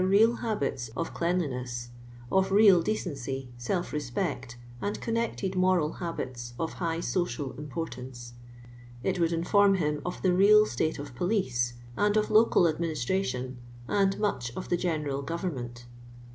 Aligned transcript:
'iil 0.01 0.39
habits 0.39 0.89
of 0.97 1.13
clean 1.13 1.39
liiif^K!, 1.41 1.89
of 2.31 2.49
roal 2.49 2.81
drcciicy, 2.83 3.49
solf 3.59 3.93
lospect, 3.93 4.57
and 4.81 4.99
con 4.99 5.13
nected 5.13 5.55
moral 5.55 5.97
hahits 5.99 6.53
of 6.59 6.77
hi^h 6.77 7.03
social 7.03 7.51
importance. 7.51 8.33
It 9.03 9.19
would 9.19 9.31
inform 9.31 9.77
Iiim 9.77 10.01
of 10.03 10.23
the 10.23 10.33
real 10.33 10.65
state 10.65 10.97
of 10.97 11.13
pulice, 11.13 11.73
and 11.95 12.17
of 12.17 12.31
local 12.31 12.63
admini:»tr.itii>n, 12.63 13.57
ai.d 13.89 14.17
much 14.17 14.51
of 14.57 14.69
the 14.69 14.77
general 14.77 15.21
governnunl. 15.23 15.83